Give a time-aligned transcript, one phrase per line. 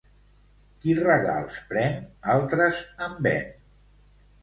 [0.85, 2.01] Qui regals pren,
[2.37, 3.49] altres en ven.